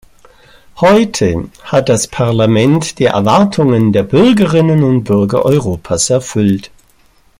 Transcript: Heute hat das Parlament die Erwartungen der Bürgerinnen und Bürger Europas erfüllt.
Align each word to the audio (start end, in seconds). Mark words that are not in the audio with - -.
Heute 0.77 1.51
hat 1.61 1.87
das 1.87 2.07
Parlament 2.07 2.97
die 2.97 3.03
Erwartungen 3.05 3.93
der 3.93 4.01
Bürgerinnen 4.01 4.81
und 4.83 5.03
Bürger 5.03 5.45
Europas 5.45 6.09
erfüllt. 6.09 6.71